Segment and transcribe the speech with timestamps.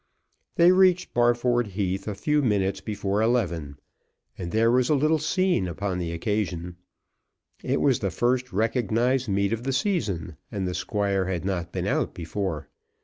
[0.55, 3.77] They reached Barford Heath a few minutes before eleven,
[4.35, 6.77] and there was a little scene upon the occasion.
[7.61, 11.85] It was the first recognised meet of the season, and the Squire had not been
[11.85, 12.67] out before.